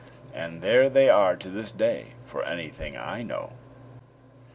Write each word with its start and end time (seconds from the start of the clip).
And 0.33 0.63
there 0.63 0.89
they 0.89 1.09
are 1.11 1.35
to 1.35 1.47
this 1.47 1.71
day, 1.71 2.13
for 2.25 2.43
anything 2.43 2.97
I 2.97 3.21
know. 3.21 3.53